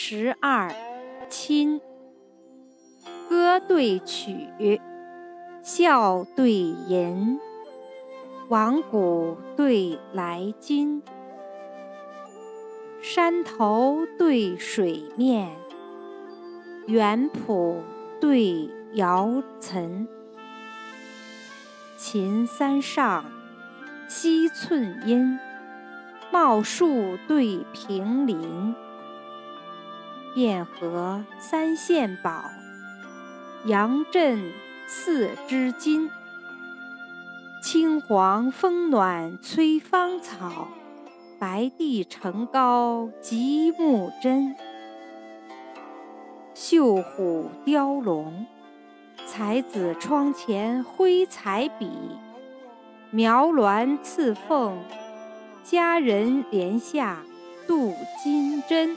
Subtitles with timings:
[0.00, 0.72] 十二，
[1.28, 1.80] 亲。
[3.28, 4.80] 歌对曲，
[5.60, 7.40] 笑对吟，
[8.46, 11.02] 往古对来今，
[13.02, 15.50] 山头对水面，
[16.86, 17.80] 园圃
[18.20, 20.06] 对瑶岑。
[21.96, 23.24] 琴三上，
[24.08, 25.36] 惜寸阴，
[26.30, 28.76] 茂树对平林。
[30.38, 32.44] 汴河三献宝，
[33.64, 34.52] 杨震
[34.86, 36.08] 四知金。
[37.60, 40.68] 青黄风暖催芳草，
[41.40, 44.54] 白帝城高极目真。
[46.54, 48.46] 绣虎雕龙，
[49.26, 51.88] 才子窗前挥彩笔；
[53.10, 54.78] 描鸾刺凤，
[55.64, 57.24] 佳人帘下
[57.66, 58.96] 镀金针。